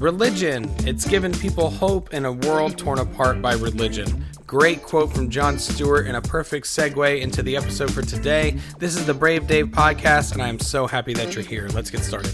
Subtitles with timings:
[0.00, 0.74] Religion.
[0.86, 4.24] It's given people hope in a world torn apart by religion.
[4.46, 8.56] Great quote from Jon Stewart and a perfect segue into the episode for today.
[8.78, 11.68] This is the Brave Dave podcast, and I am so happy that you're here.
[11.74, 12.32] Let's get started.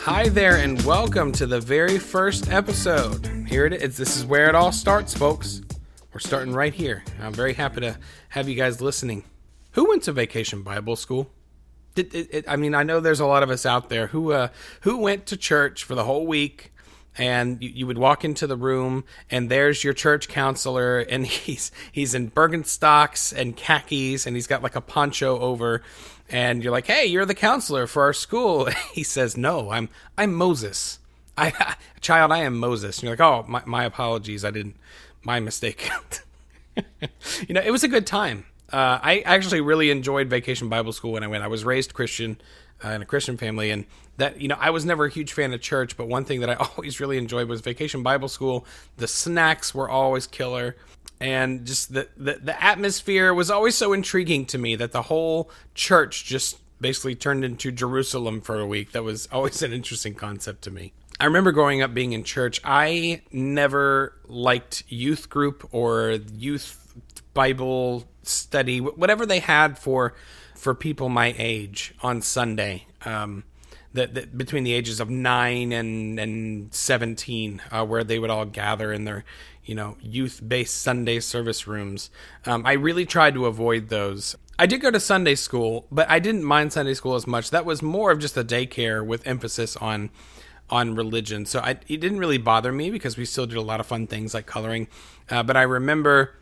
[0.00, 3.24] Hi there, and welcome to the very first episode.
[3.46, 3.96] Here it is.
[3.96, 5.62] This is where it all starts, folks.
[6.12, 7.04] We're starting right here.
[7.20, 7.96] I'm very happy to
[8.30, 9.22] have you guys listening.
[9.74, 11.30] Who went to vacation Bible school?
[11.96, 14.48] It, it, I mean, I know there's a lot of us out there who uh,
[14.80, 16.72] who went to church for the whole week,
[17.18, 21.70] and you, you, would walk into the room, and there's your church counselor, and he's
[21.90, 25.82] he's in Birkenstocks and khakis, and he's got like a poncho over,
[26.30, 30.32] and you're like, "Hey, you're the counselor for our school." he says, "No, I'm I'm
[30.32, 30.98] Moses.
[31.36, 34.44] I child, I am Moses." And you're like, "Oh, my my apologies.
[34.44, 34.76] I didn't.
[35.22, 35.90] My mistake."
[36.76, 41.12] you know, it was a good time uh, I actually really enjoyed Vacation Bible School
[41.12, 41.44] when I went.
[41.44, 42.40] I was raised Christian
[42.84, 43.84] uh, in a Christian family, and
[44.16, 46.50] that you know I was never a huge fan of church, but one thing that
[46.50, 48.66] I always really enjoyed was Vacation Bible School.
[48.96, 50.76] The snacks were always killer,
[51.20, 55.50] and just the the, the atmosphere was always so intriguing to me that the whole
[55.74, 58.92] church just basically turned into Jerusalem for a week.
[58.92, 60.92] That was always an interesting concept to me.
[61.20, 62.60] I remember growing up being in church.
[62.64, 66.78] I never liked youth group or youth
[67.34, 70.14] Bible study, whatever they had for
[70.54, 72.86] for people my age on Sunday.
[73.04, 73.44] Um,
[73.94, 78.46] that, that between the ages of nine and and seventeen, uh, where they would all
[78.46, 79.24] gather in their
[79.64, 82.10] you know youth based Sunday service rooms.
[82.46, 84.36] Um, I really tried to avoid those.
[84.58, 87.50] I did go to Sunday school, but I didn't mind Sunday school as much.
[87.50, 90.10] That was more of just a daycare with emphasis on
[90.70, 91.44] on religion.
[91.44, 94.06] So I, it didn't really bother me because we still did a lot of fun
[94.06, 94.88] things like coloring.
[95.28, 96.34] Uh, but I remember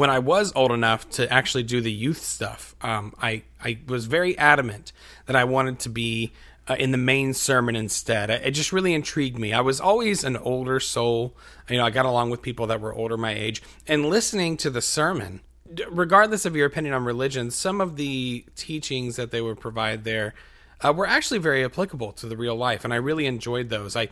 [0.00, 4.06] when I was old enough to actually do the youth stuff, um, I I was
[4.06, 4.92] very adamant
[5.26, 6.32] that I wanted to be
[6.66, 8.30] uh, in the main sermon instead.
[8.30, 9.52] It just really intrigued me.
[9.52, 11.36] I was always an older soul.
[11.68, 14.70] You know, I got along with people that were older my age, and listening to
[14.70, 15.42] the sermon,
[15.90, 20.32] regardless of your opinion on religion, some of the teachings that they would provide there
[20.80, 23.96] uh, were actually very applicable to the real life, and I really enjoyed those.
[23.96, 24.08] I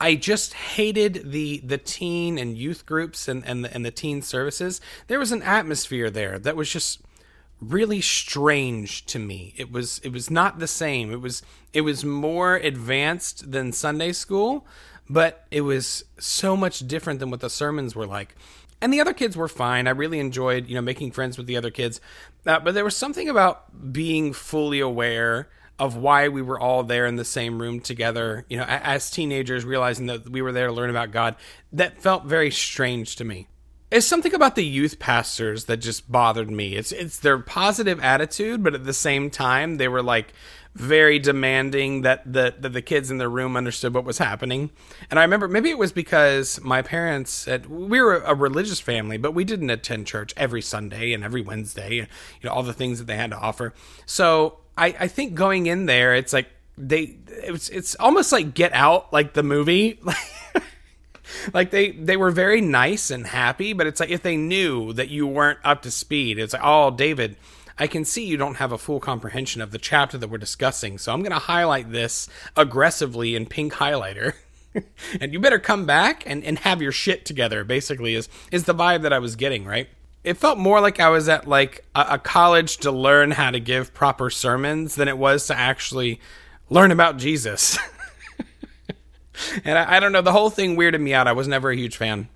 [0.00, 4.22] I just hated the the teen and youth groups and and the, and the teen
[4.22, 4.80] services.
[5.06, 7.00] There was an atmosphere there that was just
[7.60, 9.54] really strange to me.
[9.56, 11.12] It was it was not the same.
[11.12, 11.42] It was
[11.72, 14.66] it was more advanced than Sunday school,
[15.08, 18.34] but it was so much different than what the sermons were like.
[18.80, 19.86] And the other kids were fine.
[19.86, 21.98] I really enjoyed, you know, making friends with the other kids.
[22.44, 25.48] Uh, but there was something about being fully aware
[25.78, 29.64] of why we were all there in the same room together, you know, as teenagers,
[29.64, 31.36] realizing that we were there to learn about God,
[31.72, 33.48] that felt very strange to me.
[33.90, 36.74] It's something about the youth pastors that just bothered me.
[36.74, 40.32] It's it's their positive attitude, but at the same time, they were like
[40.74, 44.70] very demanding that the that the kids in the room understood what was happening.
[45.08, 49.32] And I remember maybe it was because my parents we were a religious family, but
[49.32, 52.08] we didn't attend church every Sunday and every Wednesday, and
[52.40, 53.72] you know, all the things that they had to offer.
[54.04, 56.48] So I, I think going in there, it's like
[56.78, 60.00] they it's it's almost like Get Out, like the movie.
[61.54, 65.08] like they they were very nice and happy, but it's like if they knew that
[65.08, 67.36] you weren't up to speed, it's like, oh, David,
[67.78, 70.98] I can see you don't have a full comprehension of the chapter that we're discussing,
[70.98, 74.34] so I'm going to highlight this aggressively in pink highlighter.
[75.20, 78.74] and you better come back and, and have your shit together, basically, is is the
[78.74, 79.88] vibe that I was getting, right?
[80.26, 83.60] It felt more like I was at like a, a, college to learn how to
[83.60, 86.20] give proper sermons than it was to actually
[86.68, 87.78] learn about Jesus.
[89.64, 91.28] and I, I, don't know, the whole thing weirded me out.
[91.28, 92.28] I was never a huge fan.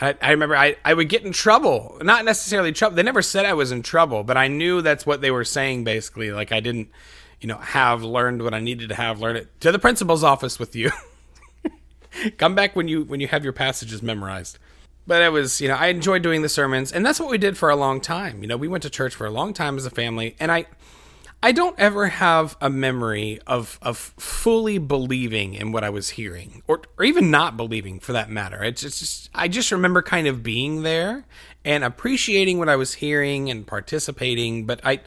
[0.00, 1.96] I, I remember I, I would get in trouble.
[2.02, 2.96] Not necessarily trouble.
[2.96, 5.84] They never said I was in trouble, but I knew that's what they were saying
[5.84, 6.32] basically.
[6.32, 6.88] Like I didn't,
[7.40, 10.58] you know, have learned what I needed to have learned it to the principal's office
[10.58, 10.90] with you.
[12.38, 14.58] Come back when you when you have your passages memorized
[15.06, 17.56] but it was you know i enjoyed doing the sermons and that's what we did
[17.56, 18.42] for a long time.
[18.42, 20.66] You know we went to church for a long time as a family and i
[21.42, 26.62] i don't ever have a memory of of fully believing in what i was hearing
[26.66, 28.62] or or even not believing for that matter.
[28.62, 31.24] It's it's just i just remember kind of being there
[31.64, 35.00] and appreciating what i was hearing and participating but i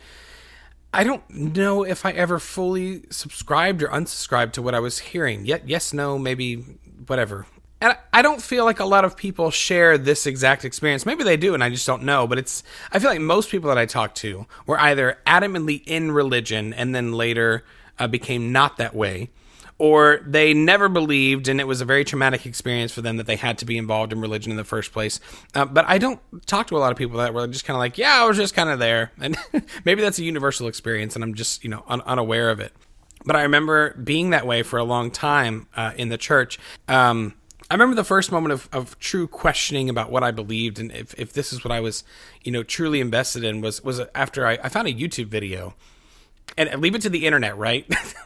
[0.91, 5.45] I don't know if I ever fully subscribed or unsubscribed to what I was hearing.
[5.45, 6.55] Yet, yes, no, maybe,
[7.05, 7.45] whatever
[7.81, 11.05] and I don't feel like a lot of people share this exact experience.
[11.05, 12.27] Maybe they do, and I just don't know.
[12.27, 16.11] But it's, I feel like most people that I talk to were either adamantly in
[16.11, 17.63] religion and then later
[17.97, 19.29] uh, became not that way,
[19.77, 23.37] or they never believed and it was a very traumatic experience for them that they
[23.37, 25.21] had to be involved in religion in the first place.
[25.55, 27.79] Uh, but I don't talk to a lot of people that were just kind of
[27.79, 29.11] like, yeah, I was just kind of there.
[29.21, 29.37] And
[29.85, 32.73] maybe that's a universal experience and I'm just, you know, un- unaware of it.
[33.25, 36.57] But I remember being that way for a long time uh, in the church.
[36.87, 37.35] Um,
[37.69, 41.13] I remember the first moment of, of true questioning about what I believed and if,
[41.19, 42.03] if this is what I was,
[42.43, 45.75] you know, truly invested in was was after I, I found a YouTube video
[46.57, 47.85] and leave it to the internet, right?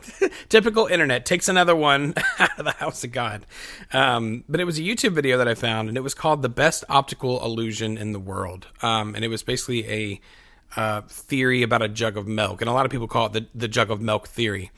[0.50, 3.45] Typical internet takes another one out of the house of God.
[3.92, 6.50] Um, but it was a YouTube video that I found, and it was called "The
[6.50, 10.22] Best Optical Illusion in the World," um, and it was basically a
[10.75, 13.45] uh, theory about a jug of milk, and a lot of people call it the,
[13.54, 14.72] the jug of milk theory.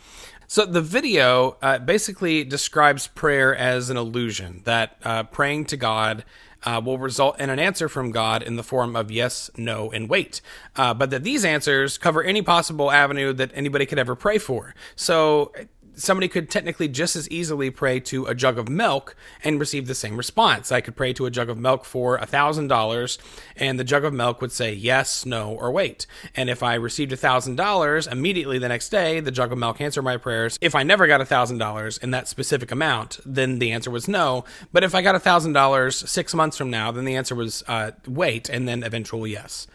[0.48, 6.24] So the video uh, basically describes prayer as an illusion that uh, praying to God
[6.66, 10.10] uh, will result in an answer from God in the form of yes, no, and
[10.10, 10.42] wait.
[10.76, 14.74] Uh, but that these answers cover any possible avenue that anybody could ever pray for.
[14.96, 15.52] So
[15.96, 19.96] somebody could technically just as easily pray to a jug of milk and receive the
[19.96, 20.72] same response.
[20.72, 23.18] I could pray to a jug of milk for a thousand dollars,
[23.56, 26.06] and the jug of milk would say yes, no, or wait.
[26.36, 29.82] And if I received a thousand dollars immediately the next day, the jug of milk
[29.82, 30.58] answered my prayers.
[30.62, 34.08] If I never got a thousand dollars in that specific amount, then the answer was
[34.08, 34.46] no.
[34.72, 37.64] But if I got a thousand dollars six months from now, then the answer was
[37.68, 39.68] uh, wait, and then eventual yes.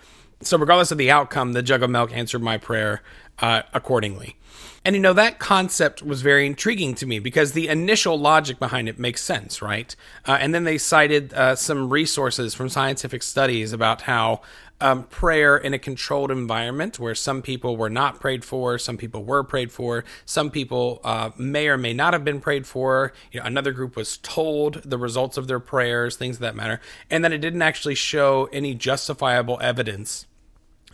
[0.43, 3.03] So regardless of the outcome, the jug of milk answered my prayer
[3.41, 4.37] uh, accordingly.
[4.85, 8.89] And you know, that concept was very intriguing to me because the initial logic behind
[8.89, 9.95] it makes sense, right?
[10.27, 14.41] Uh, and then they cited uh, some resources from scientific studies about how
[14.81, 19.23] um, prayer in a controlled environment where some people were not prayed for, some people
[19.23, 23.13] were prayed for, some people uh, may or may not have been prayed for.
[23.33, 26.81] You know, another group was told the results of their prayers, things of that matter,
[27.11, 30.27] and then it didn't actually show any justifiable evidence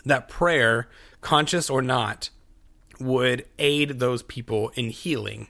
[0.05, 0.89] that prayer,
[1.21, 2.31] conscious or not,
[3.01, 5.49] would aid those people in healing.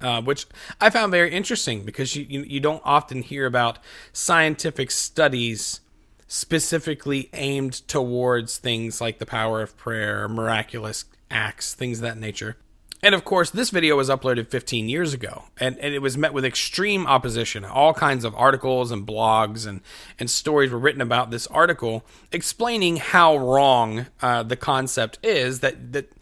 [0.00, 0.46] Uh, which
[0.80, 3.78] I found very interesting because you, you, you don't often hear about
[4.14, 5.80] scientific studies
[6.26, 12.56] specifically aimed towards things like the power of prayer, miraculous acts, things of that nature.
[13.02, 16.34] And of course, this video was uploaded 15 years ago, and, and it was met
[16.34, 17.64] with extreme opposition.
[17.64, 19.80] All kinds of articles and blogs and,
[20.18, 25.92] and stories were written about this article explaining how wrong uh, the concept is that,
[25.92, 26.12] that,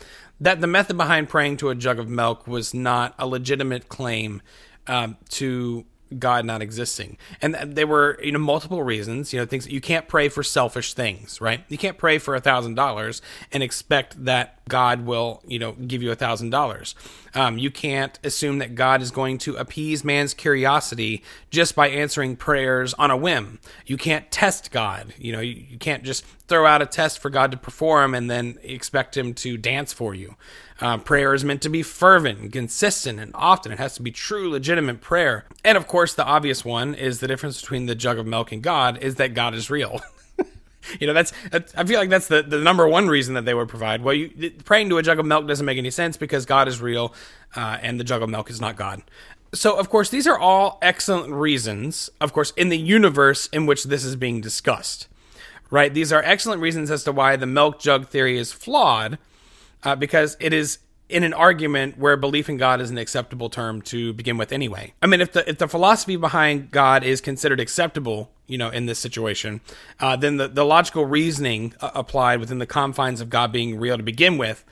[0.40, 4.40] that the method behind praying to a jug of milk was not a legitimate claim
[4.86, 5.84] um, to
[6.16, 7.18] God not existing.
[7.42, 10.94] And there were, you know, multiple reasons, you know, things you can't pray for selfish
[10.94, 11.64] things, right?
[11.68, 13.20] You can't pray for a thousand dollars
[13.52, 16.94] and expect that God will, you know, give you a thousand dollars.
[17.34, 22.36] Um, you can't assume that God is going to appease man's curiosity just by answering
[22.36, 23.58] prayers on a whim.
[23.86, 25.14] You can't test God.
[25.18, 28.30] You know, you, you can't just throw out a test for God to perform and
[28.30, 30.36] then expect Him to dance for you.
[30.80, 34.10] Uh, prayer is meant to be fervent and consistent, and often it has to be
[34.10, 35.44] true, legitimate prayer.
[35.64, 38.62] And of course, the obvious one is the difference between the jug of milk and
[38.62, 40.00] God is that God is real.
[41.00, 43.52] you know that's, that's, i feel like that's the, the number one reason that they
[43.52, 46.46] would provide well you, praying to a jug of milk doesn't make any sense because
[46.46, 47.12] god is real
[47.56, 49.02] uh, and the jug of milk is not god
[49.52, 53.84] so of course these are all excellent reasons of course in the universe in which
[53.84, 55.08] this is being discussed
[55.70, 59.18] right these are excellent reasons as to why the milk jug theory is flawed
[59.84, 60.78] uh, because it is
[61.08, 64.92] in an argument where belief in God is an acceptable term to begin with anyway.
[65.00, 68.86] I mean, if the if the philosophy behind God is considered acceptable, you know, in
[68.86, 69.60] this situation,
[70.00, 73.96] uh, then the, the logical reasoning uh, applied within the confines of God being real
[73.96, 74.64] to begin with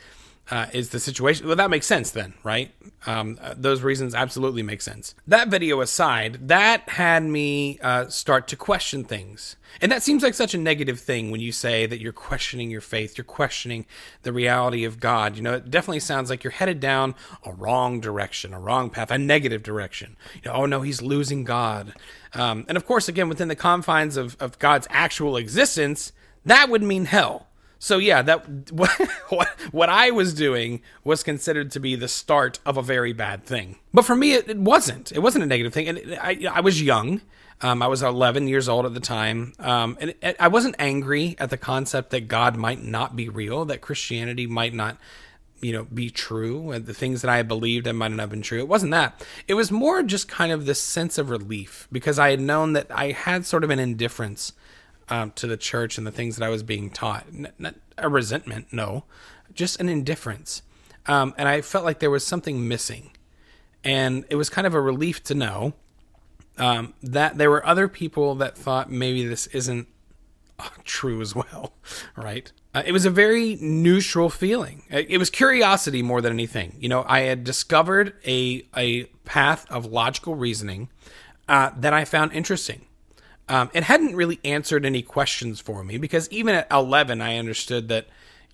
[0.50, 1.46] uh, is the situation.
[1.46, 2.72] Well, that makes sense then, right?
[3.06, 5.14] Um, uh, those reasons absolutely make sense.
[5.26, 9.56] That video aside, that had me uh, start to question things.
[9.80, 12.80] And that seems like such a negative thing when you say that you're questioning your
[12.80, 13.86] faith, you're questioning
[14.22, 15.36] the reality of God.
[15.36, 19.10] You know, it definitely sounds like you're headed down a wrong direction, a wrong path,
[19.10, 20.16] a negative direction.
[20.42, 21.94] You know, oh no, he's losing God.
[22.34, 26.12] Um, and of course, again, within the confines of, of God's actual existence,
[26.44, 27.45] that would mean hell
[27.78, 28.70] so yeah, that
[29.28, 33.44] what what I was doing was considered to be the start of a very bad
[33.44, 33.76] thing.
[33.92, 35.12] But for me, it, it wasn't.
[35.12, 37.20] It wasn't a negative thing, and I I was young.
[37.62, 41.36] Um, I was 11 years old at the time, um, and it, I wasn't angry
[41.38, 44.98] at the concept that God might not be real, that Christianity might not,
[45.62, 48.42] you know, be true, and the things that I believed that might not have been
[48.42, 48.58] true.
[48.58, 49.24] It wasn't that.
[49.48, 52.88] It was more just kind of this sense of relief because I had known that
[52.90, 54.52] I had sort of an indifference
[55.08, 57.26] um, to the church and the things that I was being taught.
[57.32, 59.04] N- not a resentment, no,
[59.54, 60.62] just an indifference.
[61.06, 63.12] Um, and I felt like there was something missing.
[63.84, 65.74] And it was kind of a relief to know
[66.58, 69.86] um, that there were other people that thought maybe this isn't
[70.84, 71.72] true as well,
[72.16, 72.50] right?
[72.74, 74.82] Uh, it was a very neutral feeling.
[74.92, 76.76] Uh, it was curiosity more than anything.
[76.78, 80.88] You know, I had discovered a a path of logical reasoning
[81.48, 82.86] uh, that I found interesting.
[83.48, 87.88] Um, it hadn't really answered any questions for me because even at 11, I understood
[87.88, 88.06] that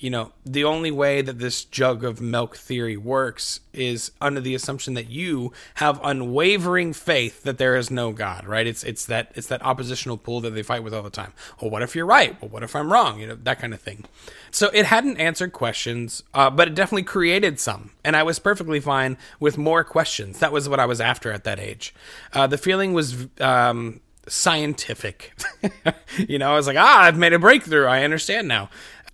[0.03, 4.53] you know, the only way that this jug of milk theory works is under the
[4.53, 8.67] assumption that you have unwavering faith that there is no God, right?
[8.67, 11.33] It's it's that it's that oppositional pull that they fight with all the time.
[11.61, 12.41] Well, what if you're right?
[12.43, 13.21] Well, what if I'm wrong?
[13.21, 14.05] You know, that kind of thing.
[14.51, 18.81] So it hadn't answered questions, uh, but it definitely created some, and I was perfectly
[18.81, 20.41] fine with more questions.
[20.41, 21.95] That was what I was after at that age.
[22.33, 23.29] Uh, the feeling was.
[23.41, 25.33] Um, scientific.
[26.29, 27.87] you know, I was like, ah, I've made a breakthrough.
[27.87, 28.71] I understand now.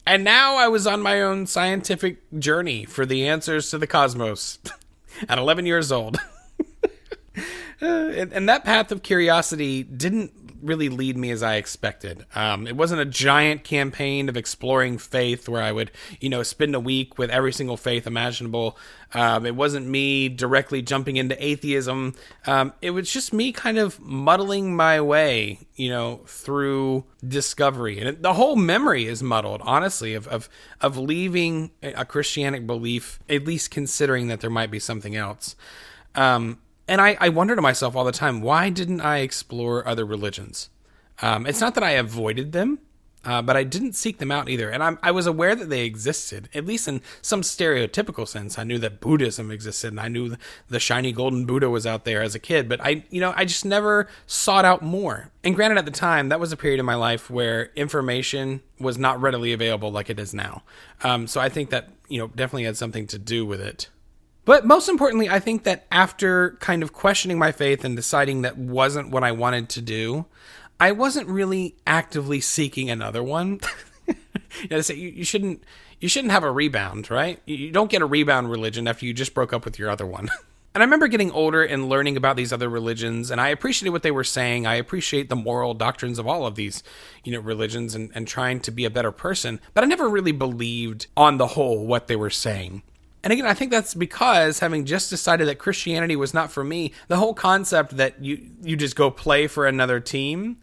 [0.06, 4.58] And now I was on my own scientific journey for the answers to the cosmos
[5.28, 6.16] at 11 years old.
[7.80, 12.26] and, and, that path of curiosity didn't really lead me as I expected.
[12.34, 16.74] Um, it wasn't a giant campaign of exploring faith where I would, you know, spend
[16.74, 18.76] a week with every single faith imaginable.
[19.14, 22.14] Um, it wasn't me directly jumping into atheism.
[22.46, 27.98] Um, it was just me kind of muddling my way, you know, through discovery.
[27.98, 30.48] And it, the whole memory is muddled, honestly, of, of,
[30.80, 35.56] of leaving a Christianic belief, at least considering that there might be something else.
[36.14, 40.04] Um, and I, I wonder to myself all the time, why didn't I explore other
[40.04, 40.70] religions?
[41.20, 42.78] Um, it's not that I avoided them,
[43.24, 44.70] uh, but I didn't seek them out either.
[44.70, 48.58] And I'm, I was aware that they existed, at least in some stereotypical sense.
[48.58, 50.36] I knew that Buddhism existed, and I knew
[50.68, 52.68] the shiny golden Buddha was out there as a kid.
[52.68, 55.30] But I, you know, I just never sought out more.
[55.42, 58.96] And granted, at the time, that was a period in my life where information was
[58.96, 60.62] not readily available like it is now.
[61.02, 63.88] Um, so I think that you know definitely had something to do with it.
[64.48, 68.56] But most importantly, I think that after kind of questioning my faith and deciding that
[68.56, 70.24] wasn't what I wanted to do,
[70.80, 73.60] I wasn't really actively seeking another one.
[74.06, 75.62] you know, say you, you shouldn't
[76.00, 77.42] you shouldn't have a rebound, right?
[77.44, 80.30] You don't get a rebound religion after you just broke up with your other one.
[80.74, 84.02] and I remember getting older and learning about these other religions, and I appreciated what
[84.02, 84.66] they were saying.
[84.66, 86.82] I appreciate the moral doctrines of all of these,
[87.22, 89.60] you know, religions and, and trying to be a better person.
[89.74, 92.82] But I never really believed on the whole what they were saying.
[93.24, 96.92] And again, I think that's because having just decided that Christianity was not for me,
[97.08, 100.58] the whole concept that you you just go play for another team,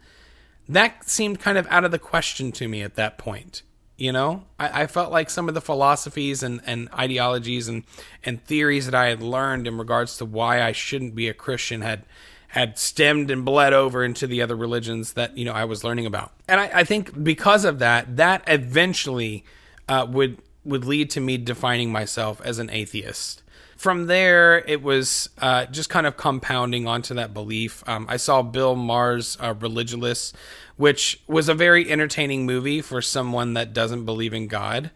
[0.68, 3.62] that seemed kind of out of the question to me at that point.
[3.96, 7.84] You know, I, I felt like some of the philosophies and, and ideologies and,
[8.24, 11.80] and theories that I had learned in regards to why I shouldn't be a Christian
[11.80, 12.04] had
[12.48, 16.06] had stemmed and bled over into the other religions that you know I was learning
[16.06, 16.32] about.
[16.48, 19.44] And I, I think because of that, that eventually
[19.88, 23.42] uh, would would lead to me defining myself as an atheist.
[23.76, 27.86] From there, it was uh, just kind of compounding onto that belief.
[27.86, 30.32] Um, I saw Bill Maher's uh, Religulous,
[30.76, 34.90] which was a very entertaining movie for someone that doesn't believe in God.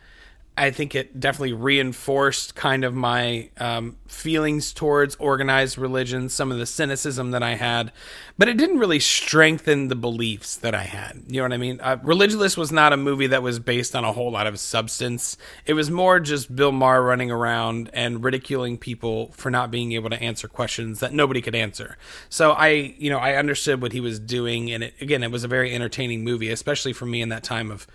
[0.61, 6.59] I think it definitely reinforced kind of my um, feelings towards organized religion, some of
[6.59, 7.93] the cynicism that I had,
[8.37, 11.23] but it didn't really strengthen the beliefs that I had.
[11.29, 11.81] You know what I mean?
[11.83, 15.39] Uh, Religulous was not a movie that was based on a whole lot of substance.
[15.65, 20.11] It was more just Bill Maher running around and ridiculing people for not being able
[20.11, 21.97] to answer questions that nobody could answer.
[22.29, 25.43] So I, you know, I understood what he was doing, and it, again, it was
[25.43, 27.87] a very entertaining movie, especially for me in that time of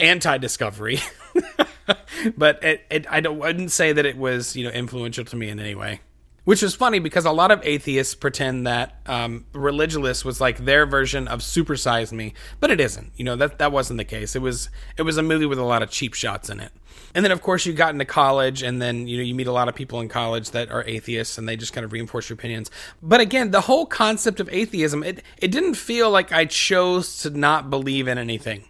[0.00, 1.00] anti-discovery.
[2.36, 5.48] but it, it, I, don't, wouldn't say that it was you know influential to me
[5.48, 6.00] in any way.
[6.44, 10.86] Which is funny because a lot of atheists pretend that um, Religulous was like their
[10.86, 13.10] version of Supersize Me, but it isn't.
[13.16, 14.36] You know that that wasn't the case.
[14.36, 16.70] It was it was a movie with a lot of cheap shots in it.
[17.16, 19.52] And then of course you got into college, and then you know you meet a
[19.52, 22.34] lot of people in college that are atheists, and they just kind of reinforce your
[22.34, 22.70] opinions.
[23.02, 27.30] But again, the whole concept of atheism it it didn't feel like I chose to
[27.30, 28.66] not believe in anything.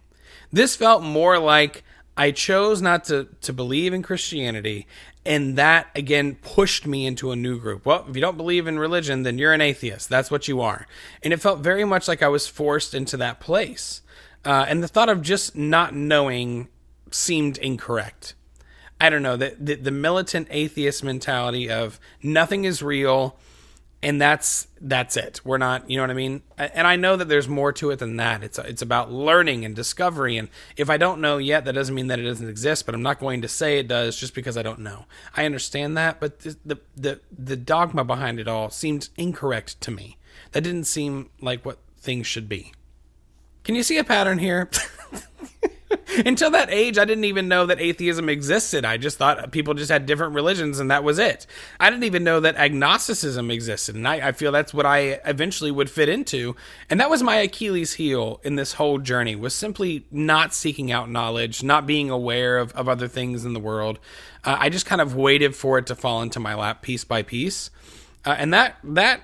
[0.51, 1.83] This felt more like
[2.17, 4.87] I chose not to, to believe in Christianity,
[5.25, 7.85] and that again pushed me into a new group.
[7.85, 10.09] Well, if you don't believe in religion, then you're an atheist.
[10.09, 10.87] That's what you are.
[11.21, 14.01] And it felt very much like I was forced into that place.
[14.43, 16.69] Uh, and the thought of just not knowing
[17.11, 18.33] seemed incorrect.
[18.99, 23.37] I don't know, that the, the militant atheist mentality of nothing is real,
[24.03, 25.41] and that's that's it.
[25.43, 26.43] We're not, you know what I mean?
[26.57, 28.43] And I know that there's more to it than that.
[28.43, 30.37] It's it's about learning and discovery.
[30.37, 32.85] And if I don't know yet, that doesn't mean that it doesn't exist.
[32.85, 35.05] But I'm not going to say it does just because I don't know.
[35.35, 40.17] I understand that, but the the the, dogma behind it all seemed incorrect to me.
[40.51, 42.73] That didn't seem like what things should be.
[43.63, 44.69] Can you see a pattern here?
[46.25, 48.85] Until that age, I didn't even know that atheism existed.
[48.85, 51.45] I just thought people just had different religions and that was it.
[51.79, 53.95] I didn't even know that agnosticism existed.
[53.95, 56.55] And I, I feel that's what I eventually would fit into.
[56.89, 61.09] And that was my Achilles heel in this whole journey was simply not seeking out
[61.09, 63.99] knowledge, not being aware of, of other things in the world.
[64.45, 67.21] Uh, I just kind of waited for it to fall into my lap piece by
[67.21, 67.69] piece.
[68.25, 69.23] Uh, and that, that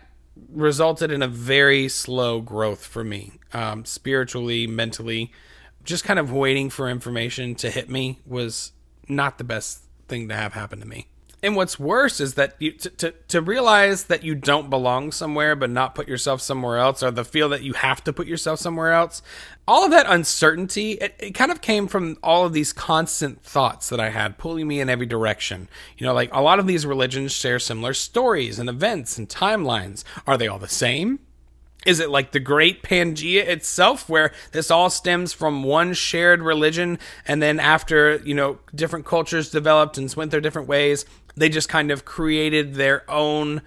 [0.52, 5.32] resulted in a very slow growth for me, um, spiritually, mentally
[5.84, 8.72] just kind of waiting for information to hit me was
[9.08, 11.08] not the best thing to have happen to me.
[11.44, 15.58] And what's worse is that you to, to, to realize that you don't belong somewhere
[15.58, 18.62] but not put yourself somewhere else or the feel that you have to put yourself
[18.62, 19.22] somewhere else.
[19.68, 23.90] All of that uncertainty, it, it kind of came from all of these constant thoughts
[23.90, 25.68] that I had pulling me in every direction.
[25.98, 30.06] You know, like a lot of these religions share similar stories and events and timelines.
[30.26, 31.20] Are they all the same?
[31.86, 37.00] Is it like the great Pangea itself, where this all stems from one shared religion,
[37.28, 41.70] and then after, you know, different cultures developed and went their different ways, they just
[41.70, 43.62] kind of created their own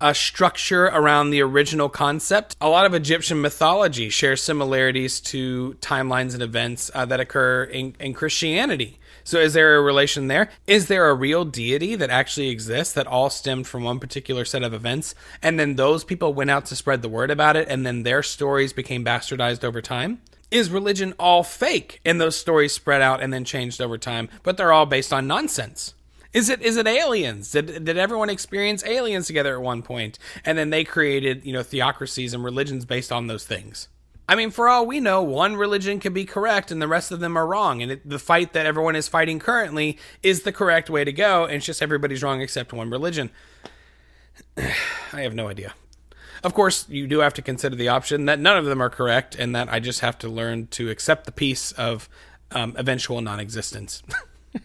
[0.00, 2.56] uh, structure around the original concept.
[2.60, 7.94] A lot of Egyptian mythology shares similarities to timelines and events uh, that occur in,
[8.00, 8.98] in Christianity.
[9.24, 10.50] So, is there a relation there?
[10.66, 14.62] Is there a real deity that actually exists that all stemmed from one particular set
[14.62, 15.14] of events?
[15.42, 18.22] And then those people went out to spread the word about it, and then their
[18.22, 20.20] stories became bastardized over time?
[20.50, 24.58] Is religion all fake and those stories spread out and then changed over time, but
[24.58, 25.94] they're all based on nonsense?
[26.32, 27.50] Is it is it aliens?
[27.50, 31.62] Did did everyone experience aliens together at one point, and then they created you know
[31.62, 33.88] theocracies and religions based on those things?
[34.28, 37.20] I mean, for all we know, one religion could be correct and the rest of
[37.20, 37.82] them are wrong.
[37.82, 41.44] And it, the fight that everyone is fighting currently is the correct way to go.
[41.44, 43.30] And it's just everybody's wrong except one religion.
[44.56, 45.74] I have no idea.
[46.44, 49.36] Of course, you do have to consider the option that none of them are correct
[49.36, 52.08] and that I just have to learn to accept the peace of
[52.50, 54.02] um, eventual non existence.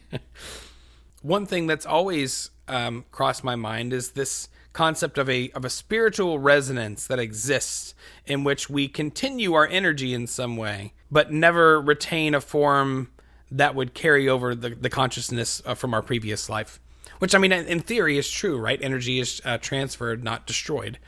[1.21, 5.71] one thing that's always um, crossed my mind is this concept of a of a
[5.71, 7.95] spiritual resonance that exists
[8.27, 13.09] in which we continue our energy in some way but never retain a form
[13.49, 16.79] that would carry over the, the consciousness uh, from our previous life.
[17.17, 18.79] Which i mean in theory is true right?
[18.79, 20.99] Energy is uh, transferred not destroyed.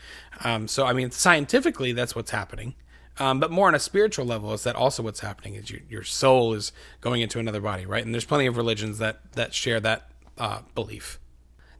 [0.43, 2.73] Um, so i mean scientifically that's what's happening.
[3.19, 6.03] Um, but more on a spiritual level is that also what's happening is you, your
[6.03, 6.71] soul is
[7.01, 8.03] going into another body right?
[8.03, 10.09] And there's plenty of religions that that share that
[10.39, 11.19] uh, belief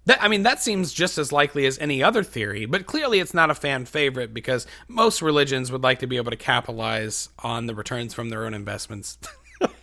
[0.09, 3.35] that, I mean, that seems just as likely as any other theory, but clearly it's
[3.35, 7.67] not a fan favorite because most religions would like to be able to capitalize on
[7.67, 9.19] the returns from their own investments.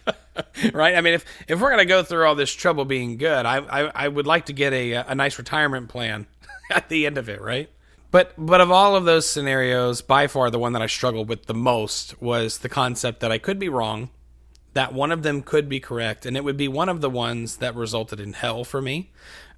[0.72, 0.96] right?
[0.96, 3.59] I mean, if, if we're going to go through all this trouble being good, I,
[3.59, 6.27] I, I would like to get a, a nice retirement plan
[6.70, 7.70] at the end of it, right?
[8.11, 11.46] But but of all of those scenarios, by far the one that I struggled with
[11.46, 14.11] the most was the concept that I could be wrong,
[14.74, 17.57] that one of them could be correct, and it would be one of the ones
[17.57, 19.11] that resulted in hell for me.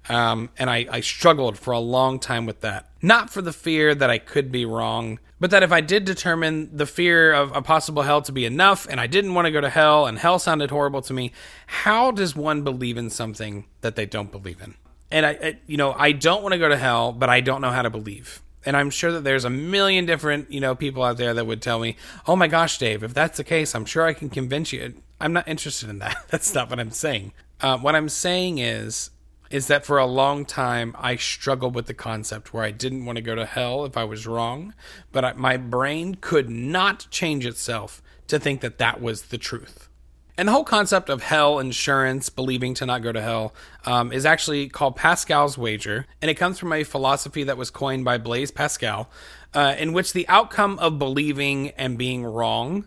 [0.07, 2.89] Um, and I, I struggled for a long time with that.
[3.01, 6.75] Not for the fear that I could be wrong, but that if I did determine
[6.75, 9.61] the fear of a possible hell to be enough and I didn't want to go
[9.61, 11.31] to hell and hell sounded horrible to me,
[11.67, 14.75] how does one believe in something that they don't believe in?
[15.11, 17.61] And I, I you know, I don't want to go to hell, but I don't
[17.61, 18.41] know how to believe.
[18.65, 21.61] And I'm sure that there's a million different, you know, people out there that would
[21.61, 21.95] tell me,
[22.27, 25.33] "Oh my gosh, Dave, if that's the case, I'm sure I can convince you." I'm
[25.33, 26.25] not interested in that.
[26.29, 27.33] That's not what I'm saying.
[27.61, 29.09] Uh, what I'm saying is
[29.49, 33.17] is that for a long time I struggled with the concept where I didn't want
[33.17, 34.73] to go to hell if I was wrong,
[35.11, 39.89] but I, my brain could not change itself to think that that was the truth.
[40.37, 43.53] And the whole concept of hell insurance, believing to not go to hell,
[43.85, 48.05] um, is actually called Pascal's wager, and it comes from a philosophy that was coined
[48.05, 49.09] by Blaise Pascal,
[49.53, 52.85] uh, in which the outcome of believing and being wrong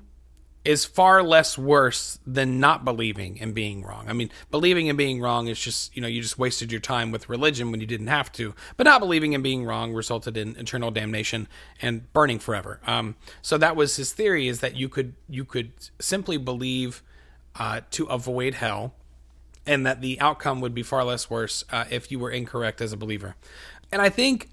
[0.64, 4.08] is far less worse than not believing and being wrong.
[4.08, 7.10] I mean, believing and being wrong is just, you know, you just wasted your time
[7.10, 8.54] with religion when you didn't have to.
[8.76, 11.48] But not believing and being wrong resulted in eternal damnation
[11.80, 12.80] and burning forever.
[12.86, 17.02] Um, so that was his theory is that you could you could simply believe
[17.56, 18.94] uh, to avoid hell
[19.66, 22.92] and that the outcome would be far less worse uh, if you were incorrect as
[22.92, 23.36] a believer.
[23.92, 24.48] And I think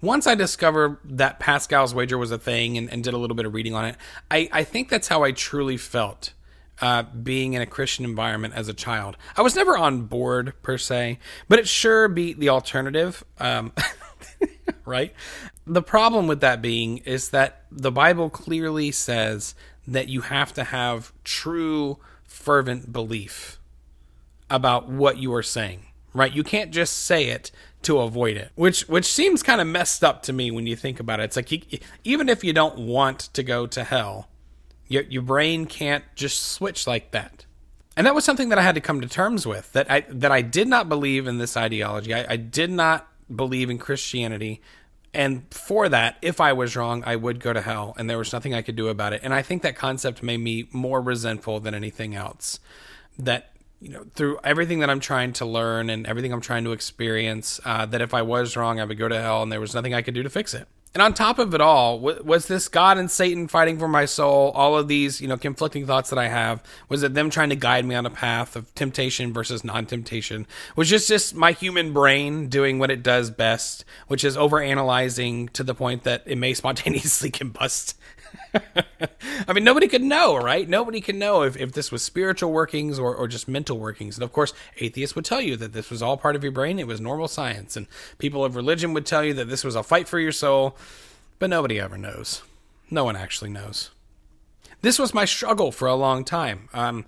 [0.00, 3.44] once I discovered that Pascal's wager was a thing and, and did a little bit
[3.46, 3.96] of reading on it,
[4.30, 6.32] I, I think that's how I truly felt
[6.80, 9.16] uh, being in a Christian environment as a child.
[9.36, 13.24] I was never on board per se, but it sure beat the alternative.
[13.38, 13.72] Um,
[14.84, 15.12] right?
[15.66, 19.54] The problem with that being is that the Bible clearly says
[19.86, 23.58] that you have to have true, fervent belief
[24.50, 26.32] about what you are saying, right?
[26.32, 27.50] You can't just say it
[27.82, 31.00] to avoid it, which which seems kind of messed up to me when you think
[31.00, 31.24] about it.
[31.24, 31.60] It's like you,
[32.04, 34.28] even if you don't want to go to hell,
[34.88, 37.44] your your brain can't just switch like that.
[37.96, 40.32] And that was something that I had to come to terms with that I that
[40.32, 42.14] I did not believe in this ideology.
[42.14, 44.62] I, I did not believe in Christianity.
[45.12, 48.32] And for that, if I was wrong, I would go to hell, and there was
[48.32, 49.20] nothing I could do about it.
[49.22, 52.58] And I think that concept made me more resentful than anything else.
[53.16, 56.72] That you know, through everything that I'm trying to learn and everything I'm trying to
[56.72, 59.74] experience, uh, that if I was wrong, I would go to hell, and there was
[59.74, 60.68] nothing I could do to fix it.
[60.94, 64.52] And on top of it all, was this God and Satan fighting for my soul?
[64.52, 67.56] All of these, you know, conflicting thoughts that I have, was it them trying to
[67.56, 70.46] guide me on a path of temptation versus non-temptation?
[70.76, 75.64] Was just just my human brain doing what it does best, which is overanalyzing to
[75.64, 77.94] the point that it may spontaneously combust
[79.48, 80.68] I mean, nobody could know, right?
[80.68, 84.16] Nobody can know if, if this was spiritual workings or, or just mental workings.
[84.16, 86.78] And of course, atheists would tell you that this was all part of your brain,
[86.78, 87.76] it was normal science.
[87.76, 87.86] And
[88.18, 90.76] people of religion would tell you that this was a fight for your soul,
[91.38, 92.42] but nobody ever knows.
[92.90, 93.90] No one actually knows.
[94.82, 96.68] This was my struggle for a long time.
[96.74, 97.06] Um,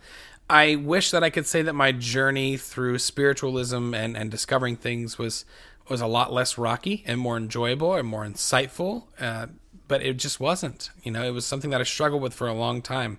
[0.48, 5.18] I wish that I could say that my journey through spiritualism and, and discovering things
[5.18, 5.44] was
[5.88, 9.04] was a lot less rocky and more enjoyable and more insightful.
[9.20, 9.46] Uh,
[9.88, 10.90] but it just wasn't.
[11.02, 13.18] You know, it was something that I struggled with for a long time.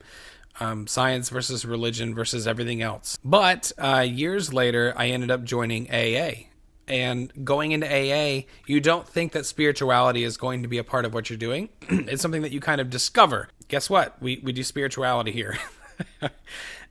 [0.60, 3.20] Um, science versus religion versus everything else.
[3.24, 6.48] But uh, years later, I ended up joining AA.
[6.88, 11.06] And going into AA, you don't think that spirituality is going to be a part
[11.06, 11.70] of what you're doing.
[11.90, 13.50] it's something that you kind of discover.
[13.68, 14.20] Guess what?
[14.22, 15.60] We, we do spirituality here.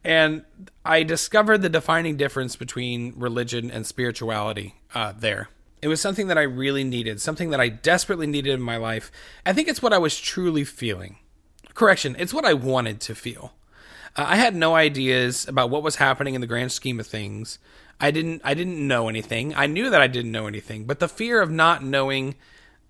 [0.05, 0.45] and
[0.85, 5.49] I discovered the defining difference between religion and spirituality uh, there.
[5.83, 9.13] It was something that I really needed, something that I desperately needed in my life.
[9.45, 11.19] I think it's what I was truly feeling.
[11.75, 13.53] Correction, it's what I wanted to feel.
[14.17, 17.59] Uh, I had no ideas about what was happening in the grand scheme of things.
[18.01, 19.55] I didn't I didn't know anything.
[19.55, 22.35] I knew that I didn't know anything, but the fear of not knowing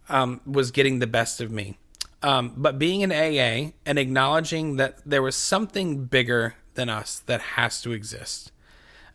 [0.08, 1.78] um, was getting the best of me.
[2.22, 7.40] Um, but being in AA and acknowledging that there was something bigger than us that
[7.40, 8.52] has to exist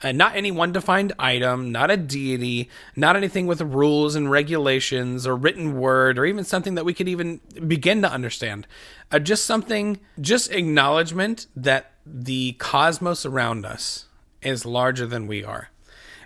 [0.04, 5.28] uh, not any one defined item, not a deity, not anything with rules and regulations
[5.28, 8.68] or written word or even something that we could even begin to understand.
[9.12, 14.08] Uh, just something, just acknowledgement that the cosmos around us
[14.42, 15.70] is larger than we are.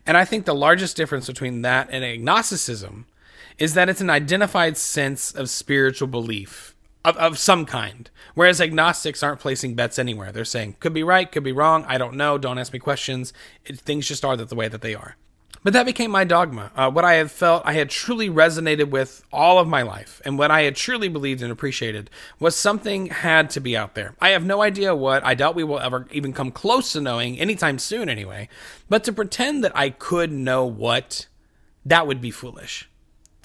[0.06, 3.08] And I think the largest difference between that and agnosticism
[3.58, 6.75] is that it's an identified sense of spiritual belief
[7.06, 8.10] of, of some kind.
[8.34, 10.32] Whereas agnostics aren't placing bets anywhere.
[10.32, 13.32] They're saying, could be right, could be wrong, I don't know, don't ask me questions.
[13.64, 15.16] It, things just are the way that they are.
[15.64, 16.72] But that became my dogma.
[16.76, 20.38] Uh, what I had felt I had truly resonated with all of my life, and
[20.38, 24.14] what I had truly believed and appreciated was something had to be out there.
[24.22, 25.26] I have no idea what.
[25.26, 28.48] I doubt we will ever even come close to knowing anytime soon, anyway.
[28.90, 31.26] But to pretend that I could know what,
[31.84, 32.88] that would be foolish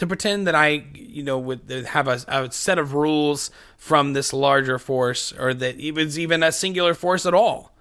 [0.00, 4.32] to pretend that I, you know, would have a, a, set of rules from this
[4.32, 7.76] larger force, or that it was even a singular force at all.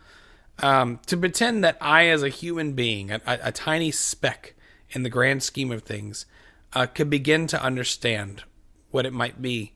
[0.61, 4.53] Um, to pretend that I, as a human being, a, a, tiny speck
[4.89, 6.25] in the grand scheme of things,
[6.73, 8.43] uh, could begin to understand
[8.91, 9.71] what it might be,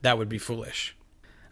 [0.00, 0.96] that would be foolish.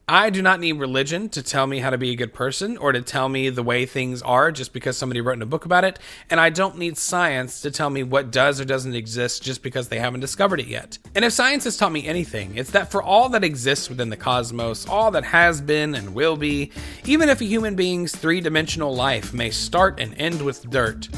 [0.09, 2.91] I do not need religion to tell me how to be a good person or
[2.91, 5.85] to tell me the way things are just because somebody wrote in a book about
[5.85, 5.99] it.
[6.29, 9.89] And I don't need science to tell me what does or doesn't exist just because
[9.89, 10.99] they haven't discovered it yet.
[11.15, 14.17] And if science has taught me anything, it's that for all that exists within the
[14.17, 16.73] cosmos, all that has been and will be,
[17.05, 21.09] even if a human being's three dimensional life may start and end with dirt,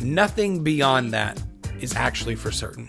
[0.00, 1.40] nothing beyond that
[1.80, 2.88] is actually for certain.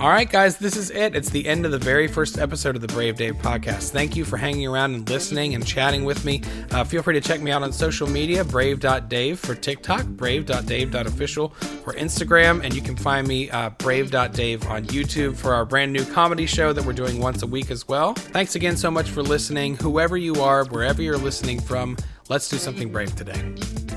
[0.00, 1.16] All right, guys, this is it.
[1.16, 3.90] It's the end of the very first episode of the Brave Dave podcast.
[3.90, 6.40] Thank you for hanging around and listening and chatting with me.
[6.70, 11.94] Uh, feel free to check me out on social media brave.dave for TikTok, brave.dave.official for
[11.94, 16.46] Instagram, and you can find me uh, brave.dave on YouTube for our brand new comedy
[16.46, 18.14] show that we're doing once a week as well.
[18.14, 19.74] Thanks again so much for listening.
[19.78, 21.96] Whoever you are, wherever you're listening from,
[22.28, 23.87] let's do something brave today.